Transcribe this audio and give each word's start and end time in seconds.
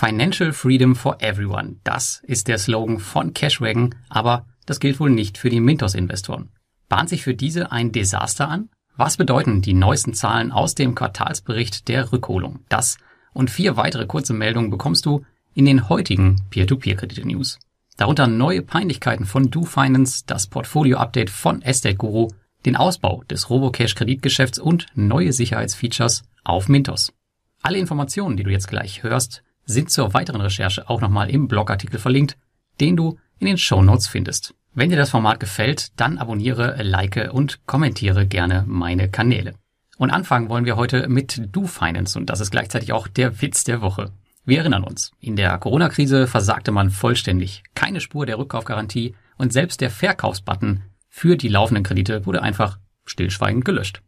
Financial 0.00 0.54
Freedom 0.54 0.96
for 0.96 1.20
Everyone. 1.20 1.76
Das 1.84 2.22
ist 2.24 2.48
der 2.48 2.56
Slogan 2.56 3.00
von 3.00 3.34
Cashwagon, 3.34 3.94
aber 4.08 4.46
das 4.64 4.80
gilt 4.80 4.98
wohl 4.98 5.10
nicht 5.10 5.36
für 5.36 5.50
die 5.50 5.60
Mintos-Investoren. 5.60 6.48
Bahnt 6.88 7.10
sich 7.10 7.22
für 7.22 7.34
diese 7.34 7.70
ein 7.70 7.92
Desaster 7.92 8.48
an? 8.48 8.70
Was 8.96 9.18
bedeuten 9.18 9.60
die 9.60 9.74
neuesten 9.74 10.14
Zahlen 10.14 10.52
aus 10.52 10.74
dem 10.74 10.94
Quartalsbericht 10.94 11.86
der 11.88 12.12
Rückholung? 12.12 12.60
Das 12.70 12.96
und 13.34 13.50
vier 13.50 13.76
weitere 13.76 14.06
kurze 14.06 14.32
Meldungen 14.32 14.70
bekommst 14.70 15.04
du 15.04 15.26
in 15.52 15.66
den 15.66 15.90
heutigen 15.90 16.46
Peer-to-Peer-Kredite-News. 16.48 17.58
Darunter 17.98 18.26
neue 18.26 18.62
Peinlichkeiten 18.62 19.26
von 19.26 19.50
DoFinance, 19.50 20.24
das 20.26 20.46
Portfolio-Update 20.46 21.28
von 21.28 21.60
Estate 21.60 21.96
Guru, 21.96 22.28
den 22.64 22.76
Ausbau 22.76 23.22
des 23.28 23.50
Robocash-Kreditgeschäfts 23.50 24.58
und 24.58 24.86
neue 24.94 25.34
Sicherheitsfeatures 25.34 26.22
auf 26.42 26.70
Mintos. 26.70 27.12
Alle 27.60 27.76
Informationen, 27.76 28.38
die 28.38 28.44
du 28.44 28.50
jetzt 28.50 28.68
gleich 28.68 29.02
hörst, 29.02 29.42
sind 29.70 29.90
zur 29.90 30.12
weiteren 30.14 30.40
Recherche 30.40 30.88
auch 30.90 31.00
nochmal 31.00 31.30
im 31.30 31.48
Blogartikel 31.48 31.98
verlinkt, 31.98 32.36
den 32.80 32.96
du 32.96 33.18
in 33.38 33.46
den 33.46 33.58
Show 33.58 33.82
Notes 33.82 34.08
findest. 34.08 34.54
Wenn 34.72 34.90
dir 34.90 34.96
das 34.96 35.10
Format 35.10 35.40
gefällt, 35.40 35.98
dann 35.98 36.18
abonniere, 36.18 36.82
like 36.82 37.30
und 37.32 37.66
kommentiere 37.66 38.26
gerne 38.26 38.64
meine 38.66 39.08
Kanäle. 39.08 39.54
Und 39.98 40.10
anfangen 40.10 40.48
wollen 40.48 40.64
wir 40.64 40.76
heute 40.76 41.08
mit 41.08 41.42
DoFinance 41.54 42.18
und 42.18 42.30
das 42.30 42.40
ist 42.40 42.50
gleichzeitig 42.50 42.92
auch 42.92 43.08
der 43.08 43.42
Witz 43.42 43.64
der 43.64 43.80
Woche. 43.80 44.12
Wir 44.44 44.58
erinnern 44.58 44.84
uns, 44.84 45.12
in 45.20 45.36
der 45.36 45.58
Corona-Krise 45.58 46.26
versagte 46.26 46.72
man 46.72 46.90
vollständig. 46.90 47.62
Keine 47.74 48.00
Spur 48.00 48.26
der 48.26 48.38
Rückkaufgarantie 48.38 49.14
und 49.36 49.52
selbst 49.52 49.80
der 49.80 49.90
Verkaufsbutton 49.90 50.82
für 51.08 51.36
die 51.36 51.48
laufenden 51.48 51.84
Kredite 51.84 52.24
wurde 52.24 52.42
einfach 52.42 52.78
stillschweigend 53.04 53.64
gelöscht. 53.64 54.02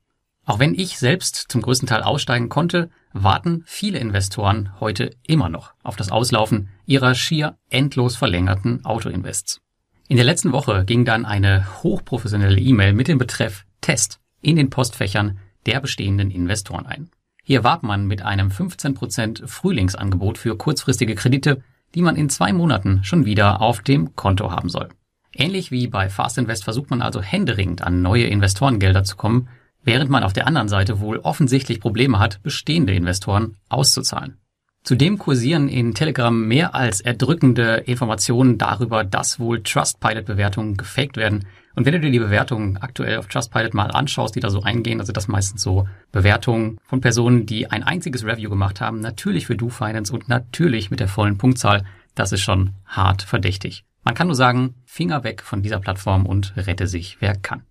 Auch 0.45 0.59
wenn 0.59 0.75
ich 0.75 0.99
selbst 0.99 1.47
zum 1.49 1.63
größten 1.63 1.89
Teil 1.89 2.03
aussteigen 2.03 2.49
konnte, 2.49 2.91
warten 3.13 3.63
viele 3.65 3.99
Investoren 3.99 4.71
heute 4.81 5.11
immer 5.27 5.49
noch 5.49 5.75
auf 5.83 5.97
das 5.97 6.11
Auslaufen 6.11 6.71
ihrer 6.85 7.15
schier 7.15 7.57
endlos 7.71 8.17
verlängerten 8.17 8.85
Autoinvests. 8.85 9.61
In 10.09 10.17
der 10.17 10.25
letzten 10.25 10.53
Woche 10.53 10.85
ging 10.85 11.05
dann 11.05 11.25
eine 11.25 11.83
hochprofessionelle 11.83 12.59
E-Mail 12.59 12.93
mit 12.93 13.09
dem 13.09 13.19
Betreff 13.19 13.65
Test 13.81 14.21
in 14.41 14.57
den 14.57 14.69
Postfächern 14.69 15.39
der 15.67 15.81
bestehenden 15.81 16.31
Investoren 16.31 16.87
ein. 16.87 17.11
Hier 17.45 17.63
warb 17.65 17.83
man 17.83 18.07
mit 18.07 18.23
einem 18.23 18.49
15% 18.49 19.47
Frühlingsangebot 19.47 20.39
für 20.39 20.57
kurzfristige 20.57 21.15
Kredite, 21.15 21.63
die 21.95 22.03
man 22.03 22.17
in 22.17 22.29
zwei 22.29 22.53
Monaten 22.53 23.05
schon 23.05 23.27
wieder 23.27 23.61
auf 23.61 23.81
dem 23.81 24.17
Konto 24.17 24.51
haben 24.51 24.69
soll. 24.69 24.89
Ähnlich 25.35 25.71
wie 25.71 25.87
bei 25.87 26.09
Fast 26.09 26.39
Invest 26.39 26.65
versucht 26.65 26.91
man 26.91 27.01
also 27.01 27.23
händeringend 27.23 27.83
an 27.83 28.03
neue 28.03 28.27
Investorengelder 28.27 29.05
zu 29.05 29.17
kommen, 29.17 29.49
während 29.85 30.11
man 30.11 30.25
auf 30.25 30.33
der 30.33 30.47
anderen 30.47 30.69
Seite 30.69 31.01
wohl 31.01 31.19
offensichtlich 31.19 31.81
Probleme 31.81 32.19
hat, 32.19 32.43
bestehende 32.43 32.95
Investoren 32.95 33.57
auszuzahlen. 33.69 34.39
Zudem 34.85 35.17
kursieren 35.17 35.69
in 35.69 35.95
Telegram 35.95 36.37
mehr 36.49 36.75
als 36.75 37.01
erdrückende 37.01 37.77
Informationen 37.87 38.59
darüber, 38.59 39.05
dass 39.05 39.39
wohl 39.39 39.63
Trustpilot-Bewertungen 39.63 40.77
gefaked 40.77 41.17
werden. 41.17 41.47
Und 41.77 41.87
wenn 41.87 41.93
du 41.93 42.01
dir 42.01 42.11
die 42.11 42.19
Bewertungen 42.19 42.79
aktuell 42.79 43.19
auf 43.19 43.29
Trustpilot 43.29 43.75
mal 43.75 43.93
anschaust, 43.93 44.35
die 44.35 44.41
da 44.41 44.51
so 44.51 44.63
eingehen, 44.63 44.99
also 44.99 45.13
das 45.13 45.29
meistens 45.29 45.63
so 45.63 45.87
Bewertungen 46.11 46.79
von 46.83 47.01
Personen, 47.01 47.47
die 47.47 47.71
ein 47.71 47.85
einziges 47.85 48.25
Review 48.25 48.51
gemacht 48.51 48.81
haben, 48.81 48.99
natürlich 48.99 49.47
für 49.47 49.57
DoFinance 49.57 50.13
und 50.13 50.29
natürlich 50.29 50.91
mit 50.91 50.99
der 50.99 51.09
vollen 51.09 51.39
Punktzahl, 51.39 51.85
das 52.17 52.33
ist 52.33 52.41
schon 52.41 52.73
hart 52.85 53.23
verdächtig. 53.23 53.85
Man 54.03 54.17
kann 54.17 54.27
nur 54.27 54.37
sagen, 54.37 54.75
Finger 54.85 55.23
weg 55.23 55.43
von 55.43 55.63
dieser 55.63 55.79
Plattform 55.79 56.27
und 56.27 56.55
rette 56.57 56.89
sich, 56.89 57.19
wer 57.21 57.37
kann. 57.37 57.63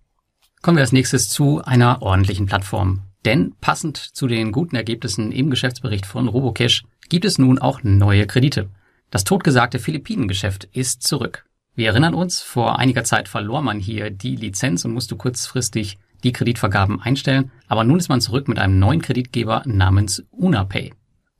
Kommen 0.62 0.76
wir 0.76 0.82
als 0.82 0.92
nächstes 0.92 1.28
zu 1.28 1.60
einer 1.64 2.02
ordentlichen 2.02 2.46
Plattform. 2.46 3.02
Denn 3.24 3.52
passend 3.60 3.96
zu 3.96 4.28
den 4.28 4.52
guten 4.52 4.76
Ergebnissen 4.76 5.32
im 5.32 5.50
Geschäftsbericht 5.50 6.06
von 6.06 6.28
Robocash 6.28 6.84
gibt 7.08 7.24
es 7.24 7.36
nun 7.36 7.58
auch 7.58 7.82
neue 7.82 8.28
Kredite. 8.28 8.68
Das 9.10 9.24
totgesagte 9.24 9.80
Philippinengeschäft 9.80 10.68
ist 10.72 11.02
zurück. 11.02 11.46
Wir 11.74 11.88
erinnern 11.88 12.14
uns, 12.14 12.40
vor 12.42 12.78
einiger 12.78 13.02
Zeit 13.02 13.28
verlor 13.28 13.60
man 13.60 13.80
hier 13.80 14.10
die 14.10 14.36
Lizenz 14.36 14.84
und 14.84 14.92
musste 14.92 15.16
kurzfristig 15.16 15.98
die 16.22 16.32
Kreditvergaben 16.32 17.02
einstellen, 17.02 17.50
aber 17.66 17.82
nun 17.82 17.98
ist 17.98 18.08
man 18.08 18.20
zurück 18.20 18.46
mit 18.46 18.60
einem 18.60 18.78
neuen 18.78 19.02
Kreditgeber 19.02 19.62
namens 19.66 20.24
UnaPay. 20.30 20.92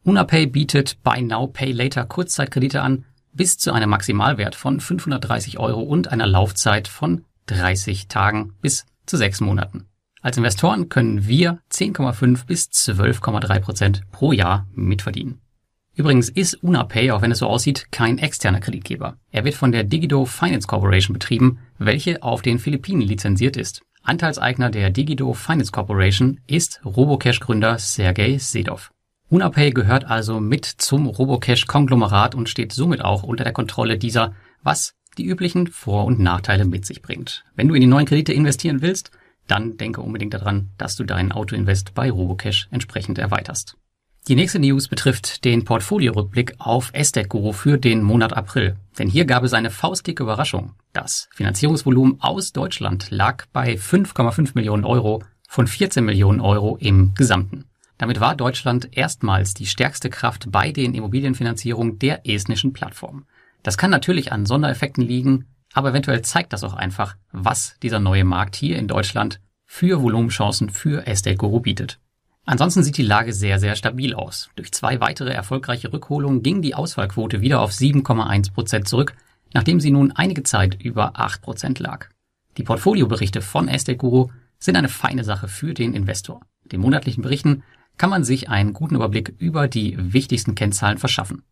UnaPay 0.03 0.47
bietet 0.47 1.01
Buy 1.05 1.23
Now 1.23 1.47
Pay 1.47 1.71
Later 1.71 2.07
Kurzzeitkredite 2.07 2.83
an, 2.83 3.05
bis 3.33 3.57
zu 3.57 3.73
einem 3.73 3.91
Maximalwert 3.91 4.57
von 4.57 4.81
530 4.81 5.61
Euro 5.61 5.83
und 5.83 6.09
einer 6.09 6.27
Laufzeit 6.27 6.89
von 6.89 7.25
30 7.47 8.09
Tagen 8.09 8.55
bis 8.61 8.85
zu 9.07 9.17
sechs 9.17 9.41
Monaten. 9.41 9.87
Als 10.21 10.37
Investoren 10.37 10.89
können 10.89 11.27
wir 11.27 11.59
10,5 11.73 12.47
bis 12.47 12.67
12,3 12.67 13.61
Prozent 13.61 14.03
pro 14.13 14.33
Jahr 14.33 14.69
mitverdienen. 14.73 15.41
Übrigens 15.95 16.31
ist 16.31 16.55
UnaPay, 16.63 17.11
auch 17.11 17.21
wenn 17.21 17.33
es 17.33 17.39
so 17.39 17.47
aussieht, 17.49 17.89
kein 17.91 18.19
externer 18.19 18.61
Kreditgeber. 18.61 19.19
Er 19.31 19.45
wird 19.45 19.57
von 19.57 19.73
der 19.73 19.85
Digido 19.85 20.25
Finance 20.25 20.67
Corporation 20.67 21.13
betrieben, 21.13 21.59
welche 21.79 22.23
auf 22.23 22.41
den 22.41 22.59
Philippinen 22.59 23.03
lizenziert 23.03 23.57
ist. 23.57 23.83
Anteilseigner 24.03 24.71
der 24.71 24.91
Digido 24.91 25.35
Finance 25.35 25.71
Corporation 25.71 26.41
ist 26.47 26.81
Robocash-Gründer 26.85 27.79
Sergei 27.79 28.39
Sedov. 28.39 28.91
UnaPay 29.29 29.71
gehört 29.71 30.05
also 30.05 30.41
mit 30.41 30.65
zum 30.65 31.07
Robocash-Konglomerat 31.07 32.35
und 32.35 32.49
steht 32.49 32.73
somit 32.73 33.05
auch 33.05 33.23
unter 33.23 33.45
der 33.45 33.53
Kontrolle 33.53 33.99
dieser, 33.99 34.35
was 34.63 34.95
die 35.19 35.27
üblichen 35.27 35.67
Vor- 35.67 36.05
und 36.05 36.19
Nachteile 36.19 36.65
mit 36.65 36.87
sich 36.87 37.03
bringt. 37.03 37.45
Wenn 37.55 37.69
du 37.69 37.75
in 37.75 37.81
die 37.81 37.87
neuen 37.87 38.07
Kredite 38.07 38.33
investieren 38.33 38.83
willst, 38.83 39.11
dann 39.47 39.77
denke 39.77 40.01
unbedingt 40.01 40.35
daran, 40.35 40.71
dass 40.79 40.97
du 40.97 41.05
deinen 41.05 41.33
Autoinvest 41.33 41.95
bei 41.95 42.11
Robocash 42.11 42.69
entsprechend 42.71 43.19
erweiterst. 43.19 43.77
Die 44.29 44.37
nächste 44.37 44.61
News 44.61 44.87
betrifft 44.87 45.45
den 45.45 45.65
Portfoliorückblick 45.65 46.55
auf 46.59 46.91
Estate 46.93 47.27
Guru 47.27 47.53
für 47.53 47.77
den 47.77 48.05
Monat 48.05 48.33
April. 48.35 48.77
Denn 48.97 49.09
hier 49.09 49.25
gab 49.25 49.43
es 49.43 49.53
eine 49.53 49.71
faustdicke 49.71 50.23
Überraschung. 50.23 50.75
Das 50.93 51.29
Finanzierungsvolumen 51.33 52.21
aus 52.21 52.53
Deutschland 52.53 53.11
lag 53.11 53.47
bei 53.53 53.75
5,5 53.75 54.53
Millionen 54.55 54.85
Euro 54.85 55.25
von 55.49 55.67
14 55.67 56.05
Millionen 56.05 56.41
Euro 56.41 56.77
im 56.77 57.15
Gesamten. 57.15 57.65
Damit 57.99 58.21
war 58.21 58.37
Deutschland 58.37 58.97
erstmals 58.97 59.55
die 59.55 59.67
stärkste 59.67 60.09
Kraft 60.09 60.53
bei 60.53 60.71
den 60.71 60.95
Immobilienfinanzierungen 60.95 61.99
der 61.99 62.27
estnischen 62.27 62.73
Plattform. 62.73 63.27
Das 63.63 63.79
kann 63.79 63.91
natürlich 63.91 64.33
an 64.33 64.47
Sondereffekten 64.47 65.05
liegen, 65.05 65.47
aber 65.73 65.91
eventuell 65.91 66.23
zeigt 66.23 66.53
das 66.53 66.65
auch 66.65 66.75
einfach, 66.75 67.17
was 67.31 67.77
dieser 67.83 68.01
neue 68.01 68.25
Markt 68.25 68.57
hier 68.57 68.79
in 68.79 68.89
Deutschland 68.89 69.41
für 69.67 70.03
Volumenchancen 70.03 70.69
für 70.69 71.07
Estate 71.07 71.37
Guru 71.37 71.61
bietet. 71.61 71.99
Ansonsten 72.45 72.83
sieht 72.83 72.99
die 72.99 73.03
Lage 73.03 73.33
sehr, 73.33 73.61
sehr 73.61 73.77
stabil 73.77 74.15
aus. 74.15 74.51
Durch 74.57 74.73
zwei 74.73 75.01
weitere 75.01 75.31
erfolgreiche 75.31 75.93
Rückholungen 75.93 76.43
ging 76.43 76.61
die 76.61 76.75
Ausfallquote 76.75 77.41
wieder 77.41 77.61
auf 77.61 77.71
7,1 77.71 78.53
Prozent 78.53 78.89
zurück, 78.89 79.15
nachdem 79.55 79.79
sie 79.79 79.93
nun 79.93 80.13
einige 80.13 80.43
Zeit 80.43 80.83
über 80.83 81.19
8 81.19 81.41
Prozent 81.41 81.79
lag. 81.79 82.09
Die 82.57 82.65
Portfolioberichte 82.65 83.41
von 83.41 83.69
Estate 83.69 83.97
Guru 83.97 84.29
sind 84.59 84.77
eine 84.77 84.89
feine 84.89 85.25
Sache 85.25 85.49
für 85.49 85.73
den 85.73 85.95
Investor. 85.95 86.41
Den 86.65 86.81
monatlichen 86.81 87.23
Berichten 87.23 87.63
kann 87.97 88.11
man 88.11 88.25
sich 88.25 88.49
einen 88.49 88.73
guten 88.73 88.97
Überblick 88.97 89.35
über 89.39 89.69
die 89.69 89.97
wichtigsten 89.99 90.55
Kennzahlen 90.55 90.99
verschaffen. 90.99 91.45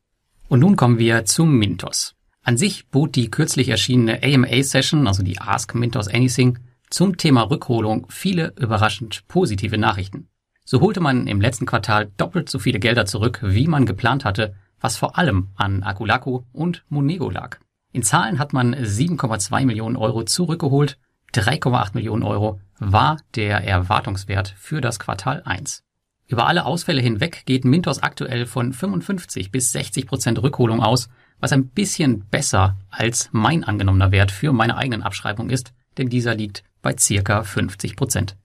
Und 0.51 0.59
nun 0.59 0.75
kommen 0.75 0.99
wir 0.99 1.27
zum 1.27 1.59
Mintos. 1.59 2.17
An 2.43 2.57
sich 2.57 2.89
bot 2.89 3.15
die 3.15 3.31
kürzlich 3.31 3.69
erschienene 3.69 4.21
AMA-Session, 4.25 5.07
also 5.07 5.23
die 5.23 5.41
Ask 5.41 5.77
Mintos 5.77 6.09
Anything, 6.09 6.59
zum 6.91 7.17
Thema 7.17 7.43
Rückholung 7.43 8.09
viele 8.11 8.53
überraschend 8.59 9.29
positive 9.29 9.79
Nachrichten. 9.79 10.27
So 10.65 10.81
holte 10.81 10.99
man 10.99 11.29
im 11.29 11.41
letzten 11.41 11.67
Quartal 11.67 12.11
doppelt 12.17 12.49
so 12.49 12.59
viele 12.59 12.81
Gelder 12.81 13.07
zurück, 13.07 13.39
wie 13.45 13.69
man 13.69 13.87
geplant 13.87 14.25
hatte, 14.25 14.57
was 14.81 14.97
vor 14.97 15.17
allem 15.17 15.51
an 15.55 15.85
Akulaku 15.85 16.43
und 16.53 16.85
Monego 16.89 17.31
lag. 17.31 17.59
In 17.93 18.03
Zahlen 18.03 18.41
hat 18.41 18.53
man 18.53 18.75
7,2 18.75 19.65
Millionen 19.65 19.95
Euro 19.95 20.25
zurückgeholt, 20.25 20.99
3,8 21.33 21.91
Millionen 21.95 22.25
Euro 22.25 22.59
war 22.81 23.19
der 23.37 23.59
Erwartungswert 23.65 24.53
für 24.59 24.81
das 24.81 24.99
Quartal 24.99 25.43
1. 25.45 25.85
Über 26.31 26.47
alle 26.47 26.65
Ausfälle 26.65 27.01
hinweg 27.01 27.43
geht 27.45 27.65
Mintos 27.65 28.05
aktuell 28.05 28.47
von 28.47 28.73
55 28.73 29.51
bis 29.51 29.73
60 29.73 30.07
Prozent 30.07 30.41
Rückholung 30.41 30.81
aus, 30.81 31.09
was 31.41 31.51
ein 31.53 31.67
bisschen 31.67 32.25
besser 32.31 32.77
als 32.89 33.31
mein 33.33 33.65
angenommener 33.65 34.13
Wert 34.13 34.31
für 34.31 34.53
meine 34.53 34.77
eigenen 34.77 35.03
Abschreibung 35.03 35.51
ist, 35.51 35.73
denn 35.99 36.09
dieser 36.09 36.37
liegt 36.37 36.63
bei 36.83 36.97
circa 36.97 37.43
50 37.43 37.97
Prozent. 37.97 38.37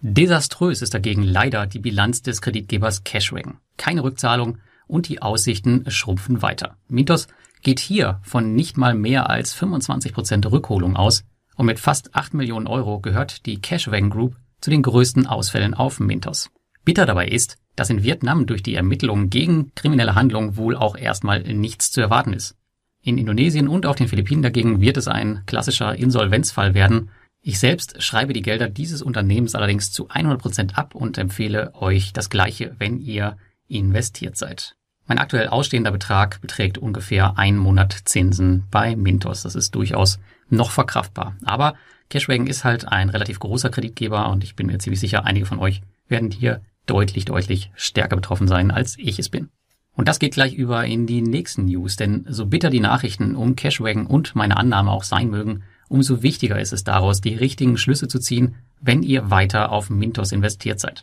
Desaströs 0.00 0.82
ist 0.82 0.94
dagegen 0.94 1.22
leider 1.22 1.68
die 1.68 1.78
Bilanz 1.78 2.22
des 2.22 2.42
Kreditgebers 2.42 3.04
Cashwagon. 3.04 3.58
Keine 3.76 4.02
Rückzahlung 4.02 4.58
und 4.88 5.08
die 5.08 5.22
Aussichten 5.22 5.88
schrumpfen 5.88 6.42
weiter. 6.42 6.76
Mintos 6.88 7.28
geht 7.62 7.78
hier 7.78 8.18
von 8.24 8.56
nicht 8.56 8.76
mal 8.76 8.94
mehr 8.94 9.30
als 9.30 9.54
25 9.54 10.12
Prozent 10.12 10.50
Rückholung 10.50 10.96
aus 10.96 11.22
und 11.54 11.66
mit 11.66 11.78
fast 11.78 12.16
8 12.16 12.34
Millionen 12.34 12.66
Euro 12.66 12.98
gehört 12.98 13.46
die 13.46 13.60
Cashwagon 13.60 14.10
Group 14.10 14.34
zu 14.60 14.70
den 14.70 14.82
größten 14.82 15.28
Ausfällen 15.28 15.74
auf 15.74 16.00
Mintos. 16.00 16.50
Bitter 16.88 17.04
dabei 17.04 17.28
ist, 17.28 17.58
dass 17.76 17.90
in 17.90 18.02
Vietnam 18.02 18.46
durch 18.46 18.62
die 18.62 18.74
Ermittlungen 18.74 19.28
gegen 19.28 19.74
kriminelle 19.74 20.14
Handlungen 20.14 20.56
wohl 20.56 20.74
auch 20.74 20.96
erstmal 20.96 21.42
nichts 21.42 21.90
zu 21.90 22.00
erwarten 22.00 22.32
ist. 22.32 22.56
In 23.02 23.18
Indonesien 23.18 23.68
und 23.68 23.84
auf 23.84 23.96
den 23.96 24.08
Philippinen 24.08 24.40
dagegen 24.40 24.80
wird 24.80 24.96
es 24.96 25.06
ein 25.06 25.42
klassischer 25.44 25.94
Insolvenzfall 25.94 26.72
werden. 26.72 27.10
Ich 27.42 27.58
selbst 27.58 28.02
schreibe 28.02 28.32
die 28.32 28.40
Gelder 28.40 28.70
dieses 28.70 29.02
Unternehmens 29.02 29.54
allerdings 29.54 29.92
zu 29.92 30.08
100 30.08 30.40
Prozent 30.40 30.78
ab 30.78 30.94
und 30.94 31.18
empfehle 31.18 31.74
euch 31.74 32.14
das 32.14 32.30
Gleiche, 32.30 32.74
wenn 32.78 32.98
ihr 33.00 33.36
investiert 33.68 34.38
seid. 34.38 34.74
Mein 35.06 35.18
aktuell 35.18 35.48
ausstehender 35.48 35.90
Betrag 35.90 36.40
beträgt 36.40 36.78
ungefähr 36.78 37.36
ein 37.36 37.58
Monat 37.58 37.94
Zinsen 38.06 38.64
bei 38.70 38.96
Mintos. 38.96 39.42
Das 39.42 39.56
ist 39.56 39.74
durchaus 39.74 40.20
noch 40.48 40.70
verkraftbar. 40.70 41.36
Aber 41.44 41.74
Cashwagon 42.08 42.46
ist 42.46 42.64
halt 42.64 42.88
ein 42.88 43.10
relativ 43.10 43.40
großer 43.40 43.68
Kreditgeber 43.68 44.30
und 44.30 44.42
ich 44.42 44.56
bin 44.56 44.68
mir 44.68 44.78
ziemlich 44.78 45.00
sicher, 45.00 45.26
einige 45.26 45.44
von 45.44 45.58
euch 45.58 45.82
werden 46.08 46.30
hier 46.30 46.62
deutlich, 46.88 47.24
deutlich 47.24 47.70
stärker 47.74 48.16
betroffen 48.16 48.48
sein, 48.48 48.70
als 48.70 48.96
ich 48.98 49.18
es 49.18 49.28
bin. 49.28 49.48
Und 49.92 50.06
das 50.06 50.18
geht 50.18 50.34
gleich 50.34 50.54
über 50.54 50.84
in 50.84 51.06
die 51.06 51.22
nächsten 51.22 51.64
News, 51.64 51.96
denn 51.96 52.24
so 52.28 52.46
bitter 52.46 52.70
die 52.70 52.80
Nachrichten 52.80 53.34
um 53.34 53.56
Cashwagon 53.56 54.06
und 54.06 54.36
meine 54.36 54.56
Annahme 54.56 54.92
auch 54.92 55.02
sein 55.02 55.28
mögen, 55.28 55.64
umso 55.88 56.22
wichtiger 56.22 56.60
ist 56.60 56.72
es 56.72 56.84
daraus, 56.84 57.20
die 57.20 57.34
richtigen 57.34 57.76
Schlüsse 57.76 58.06
zu 58.06 58.20
ziehen, 58.20 58.54
wenn 58.80 59.02
ihr 59.02 59.30
weiter 59.30 59.72
auf 59.72 59.90
Mintos 59.90 60.32
investiert 60.32 60.78
seid. 60.78 61.02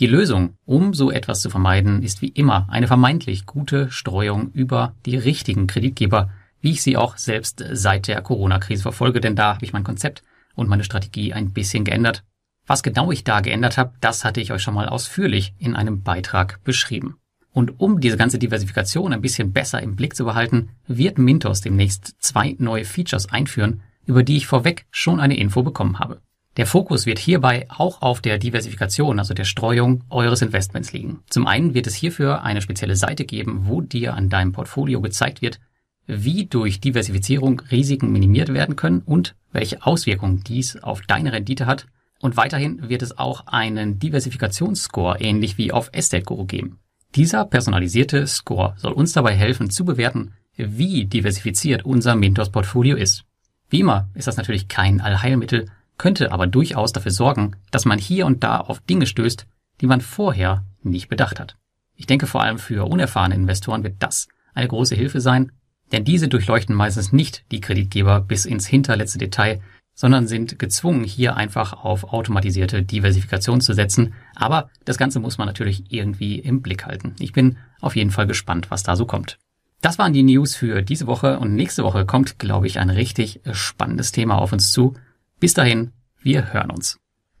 Die 0.00 0.06
Lösung, 0.06 0.58
um 0.66 0.92
so 0.92 1.10
etwas 1.10 1.40
zu 1.40 1.50
vermeiden, 1.50 2.02
ist 2.02 2.20
wie 2.20 2.28
immer 2.28 2.66
eine 2.68 2.88
vermeintlich 2.88 3.46
gute 3.46 3.90
Streuung 3.90 4.50
über 4.52 4.94
die 5.06 5.16
richtigen 5.16 5.66
Kreditgeber, 5.66 6.30
wie 6.60 6.72
ich 6.72 6.82
sie 6.82 6.96
auch 6.96 7.16
selbst 7.16 7.64
seit 7.72 8.08
der 8.08 8.20
Corona-Krise 8.20 8.82
verfolge, 8.82 9.20
denn 9.20 9.36
da 9.36 9.54
habe 9.54 9.64
ich 9.64 9.72
mein 9.72 9.84
Konzept 9.84 10.22
und 10.54 10.68
meine 10.68 10.84
Strategie 10.84 11.32
ein 11.32 11.52
bisschen 11.52 11.84
geändert. 11.84 12.24
Was 12.66 12.82
genau 12.82 13.12
ich 13.12 13.24
da 13.24 13.40
geändert 13.40 13.76
habe, 13.76 13.92
das 14.00 14.24
hatte 14.24 14.40
ich 14.40 14.52
euch 14.52 14.62
schon 14.62 14.74
mal 14.74 14.88
ausführlich 14.88 15.54
in 15.58 15.76
einem 15.76 16.02
Beitrag 16.02 16.62
beschrieben. 16.64 17.16
Und 17.52 17.78
um 17.78 18.00
diese 18.00 18.16
ganze 18.16 18.38
Diversifikation 18.38 19.12
ein 19.12 19.20
bisschen 19.20 19.52
besser 19.52 19.80
im 19.82 19.96
Blick 19.96 20.16
zu 20.16 20.24
behalten, 20.24 20.70
wird 20.88 21.18
Mintos 21.18 21.60
demnächst 21.60 22.14
zwei 22.18 22.56
neue 22.58 22.84
Features 22.84 23.30
einführen, 23.30 23.82
über 24.06 24.22
die 24.22 24.36
ich 24.36 24.46
vorweg 24.46 24.86
schon 24.90 25.20
eine 25.20 25.36
Info 25.36 25.62
bekommen 25.62 25.98
habe. 25.98 26.20
Der 26.56 26.66
Fokus 26.66 27.04
wird 27.04 27.18
hierbei 27.18 27.66
auch 27.68 28.00
auf 28.00 28.20
der 28.20 28.38
Diversifikation, 28.38 29.18
also 29.18 29.34
der 29.34 29.44
Streuung 29.44 30.04
eures 30.08 30.40
Investments 30.40 30.92
liegen. 30.92 31.20
Zum 31.28 31.46
einen 31.46 31.74
wird 31.74 31.86
es 31.86 31.94
hierfür 31.94 32.42
eine 32.42 32.62
spezielle 32.62 32.96
Seite 32.96 33.24
geben, 33.24 33.64
wo 33.66 33.80
dir 33.80 34.14
an 34.14 34.28
deinem 34.28 34.52
Portfolio 34.52 35.00
gezeigt 35.00 35.42
wird, 35.42 35.60
wie 36.06 36.46
durch 36.46 36.80
Diversifizierung 36.80 37.60
Risiken 37.70 38.12
minimiert 38.12 38.52
werden 38.52 38.76
können 38.76 39.02
und 39.04 39.34
welche 39.52 39.84
Auswirkungen 39.84 40.42
dies 40.44 40.76
auf 40.76 41.02
deine 41.02 41.32
Rendite 41.32 41.66
hat. 41.66 41.86
Und 42.24 42.38
weiterhin 42.38 42.88
wird 42.88 43.02
es 43.02 43.18
auch 43.18 43.48
einen 43.48 43.98
Diversifikationsscore 43.98 45.20
ähnlich 45.20 45.58
wie 45.58 45.72
auf 45.72 45.90
Estate 45.92 46.24
Guru 46.24 46.46
geben. 46.46 46.78
Dieser 47.14 47.44
personalisierte 47.44 48.26
Score 48.26 48.72
soll 48.78 48.94
uns 48.94 49.12
dabei 49.12 49.34
helfen 49.34 49.68
zu 49.68 49.84
bewerten, 49.84 50.32
wie 50.56 51.04
diversifiziert 51.04 51.84
unser 51.84 52.16
Mintos 52.16 52.48
Portfolio 52.50 52.96
ist. 52.96 53.26
Wie 53.68 53.80
immer 53.80 54.08
ist 54.14 54.26
das 54.26 54.38
natürlich 54.38 54.68
kein 54.68 55.02
Allheilmittel, 55.02 55.66
könnte 55.98 56.32
aber 56.32 56.46
durchaus 56.46 56.94
dafür 56.94 57.12
sorgen, 57.12 57.56
dass 57.70 57.84
man 57.84 57.98
hier 57.98 58.24
und 58.24 58.42
da 58.42 58.56
auf 58.56 58.80
Dinge 58.80 59.04
stößt, 59.04 59.46
die 59.82 59.86
man 59.86 60.00
vorher 60.00 60.64
nicht 60.82 61.10
bedacht 61.10 61.38
hat. 61.38 61.58
Ich 61.94 62.06
denke 62.06 62.26
vor 62.26 62.42
allem 62.42 62.56
für 62.56 62.88
unerfahrene 62.88 63.34
Investoren 63.34 63.84
wird 63.84 63.96
das 63.98 64.28
eine 64.54 64.68
große 64.68 64.94
Hilfe 64.94 65.20
sein, 65.20 65.52
denn 65.92 66.06
diese 66.06 66.28
durchleuchten 66.28 66.74
meistens 66.74 67.12
nicht 67.12 67.44
die 67.52 67.60
Kreditgeber 67.60 68.22
bis 68.22 68.46
ins 68.46 68.66
hinterletzte 68.66 69.18
Detail, 69.18 69.60
sondern 69.94 70.26
sind 70.26 70.58
gezwungen, 70.58 71.04
hier 71.04 71.36
einfach 71.36 71.72
auf 71.72 72.12
automatisierte 72.12 72.82
Diversifikation 72.82 73.60
zu 73.60 73.72
setzen. 73.72 74.14
Aber 74.34 74.70
das 74.84 74.98
Ganze 74.98 75.20
muss 75.20 75.38
man 75.38 75.46
natürlich 75.46 75.84
irgendwie 75.92 76.38
im 76.38 76.62
Blick 76.62 76.86
halten. 76.86 77.14
Ich 77.18 77.32
bin 77.32 77.56
auf 77.80 77.96
jeden 77.96 78.10
Fall 78.10 78.26
gespannt, 78.26 78.70
was 78.70 78.82
da 78.82 78.96
so 78.96 79.06
kommt. 79.06 79.38
Das 79.80 79.98
waren 79.98 80.12
die 80.12 80.22
News 80.22 80.56
für 80.56 80.82
diese 80.82 81.06
Woche 81.06 81.38
und 81.38 81.54
nächste 81.54 81.84
Woche 81.84 82.06
kommt, 82.06 82.38
glaube 82.38 82.66
ich, 82.66 82.78
ein 82.78 82.90
richtig 82.90 83.40
spannendes 83.52 84.12
Thema 84.12 84.38
auf 84.38 84.52
uns 84.52 84.72
zu. 84.72 84.94
Bis 85.40 85.54
dahin, 85.54 85.92
wir 86.22 86.52
hören 86.52 86.70
uns. 86.70 86.98